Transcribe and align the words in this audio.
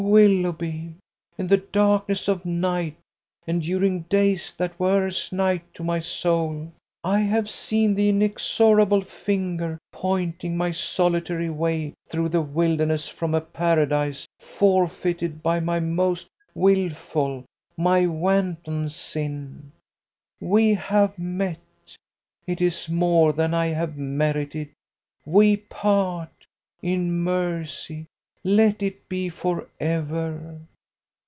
Willoughby, 0.03 0.95
in 1.37 1.45
the 1.45 1.57
darkness 1.57 2.27
of 2.27 2.43
night, 2.43 2.95
and 3.45 3.61
during 3.61 4.01
days 4.01 4.51
that 4.55 4.79
were 4.79 5.05
as 5.05 5.31
night 5.31 5.71
to 5.75 5.83
my 5.83 5.99
soul, 5.99 6.73
I 7.03 7.19
have 7.19 7.47
seen 7.47 7.93
the 7.93 8.09
inexorable 8.09 9.01
finger 9.01 9.77
pointing 9.91 10.57
my 10.57 10.71
solitary 10.71 11.51
way 11.51 11.93
through 12.09 12.29
the 12.29 12.41
wilderness 12.41 13.07
from 13.07 13.35
a 13.35 13.41
Paradise 13.41 14.27
forfeited 14.39 15.43
by 15.43 15.59
my 15.59 15.79
most 15.79 16.27
wilful, 16.55 17.45
my 17.77 18.07
wanton, 18.07 18.89
sin. 18.89 19.71
We 20.39 20.73
have 20.73 21.19
met. 21.19 21.59
It 22.47 22.59
is 22.59 22.89
more 22.89 23.33
than 23.33 23.53
I 23.53 23.67
have 23.67 23.97
merited. 23.97 24.69
We 25.27 25.57
part. 25.57 26.47
In 26.81 27.13
mercy 27.23 28.07
let 28.43 28.81
it 28.81 29.07
be 29.07 29.29
for 29.29 29.67
ever. 29.79 30.59